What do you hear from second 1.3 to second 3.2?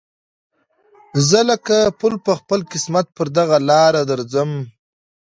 لکه پل په خپل قسمت